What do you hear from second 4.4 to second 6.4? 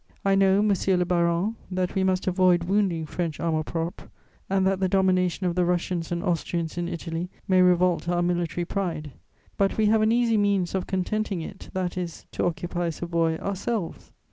and that the domination of the Russians and